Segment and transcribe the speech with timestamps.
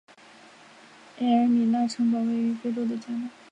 [1.19, 3.29] 埃尔米纳城堡位于非洲的加纳。